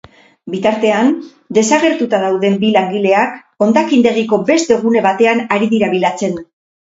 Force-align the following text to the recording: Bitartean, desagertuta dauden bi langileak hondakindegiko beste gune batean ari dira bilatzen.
Bitartean, 0.51 1.09
desagertuta 1.57 2.21
dauden 2.23 2.55
bi 2.63 2.71
langileak 2.77 3.37
hondakindegiko 3.65 4.41
beste 4.49 4.81
gune 4.87 5.05
batean 5.09 5.45
ari 5.57 5.69
dira 5.75 5.91
bilatzen. 5.93 6.35